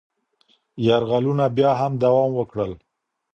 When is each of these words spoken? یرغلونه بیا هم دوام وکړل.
یرغلونه 0.85 1.45
بیا 1.57 1.71
هم 1.81 1.93
دوام 2.03 2.31
وکړل. 2.35 2.71